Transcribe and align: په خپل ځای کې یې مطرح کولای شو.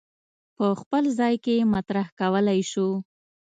په 0.57 0.65
خپل 0.81 1.03
ځای 1.19 1.33
کې 1.43 1.53
یې 1.59 1.65
مطرح 1.75 2.07
کولای 2.19 2.59
شو. 2.71 2.87